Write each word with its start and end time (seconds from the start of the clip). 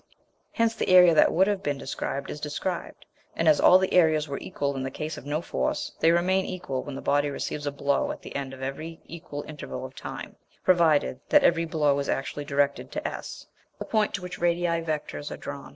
Hence 0.53 0.73
the 0.73 0.87
area 0.89 1.13
that 1.13 1.31
would 1.31 1.45
have 1.45 1.61
been 1.61 1.77
described 1.77 2.31
is 2.31 2.39
described, 2.39 3.05
and 3.35 3.47
as 3.47 3.61
all 3.61 3.77
the 3.77 3.93
areas 3.93 4.27
were 4.27 4.39
equal 4.39 4.75
in 4.75 4.81
the 4.81 4.89
case 4.89 5.15
of 5.15 5.27
no 5.27 5.43
force, 5.43 5.91
they 5.99 6.11
remain 6.11 6.43
equal 6.43 6.81
when 6.81 6.95
the 6.95 7.03
body 7.03 7.29
receives 7.29 7.67
a 7.67 7.71
blow 7.71 8.09
at 8.11 8.23
the 8.23 8.35
end 8.35 8.51
of 8.51 8.63
every 8.63 8.99
equal 9.05 9.43
interval 9.47 9.85
of 9.85 9.93
time, 9.93 10.37
provided 10.65 11.19
that 11.29 11.43
every 11.43 11.65
blow 11.65 11.99
is 11.99 12.09
actually 12.09 12.45
directed 12.45 12.91
to 12.93 13.07
S, 13.07 13.45
the 13.77 13.85
point 13.85 14.15
to 14.15 14.23
which 14.23 14.39
radii 14.39 14.81
vectores 14.81 15.29
are 15.29 15.37
drawn. 15.37 15.69